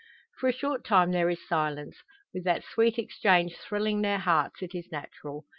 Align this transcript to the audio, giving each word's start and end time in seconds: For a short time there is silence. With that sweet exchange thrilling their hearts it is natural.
For 0.39 0.49
a 0.49 0.51
short 0.51 0.83
time 0.83 1.11
there 1.11 1.29
is 1.29 1.47
silence. 1.47 1.97
With 2.33 2.43
that 2.45 2.63
sweet 2.63 2.97
exchange 2.97 3.55
thrilling 3.57 4.01
their 4.01 4.17
hearts 4.17 4.63
it 4.63 4.73
is 4.73 4.91
natural. 4.91 5.45